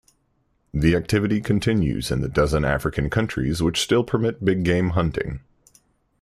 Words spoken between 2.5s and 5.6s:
African countries which still permit big-game hunting.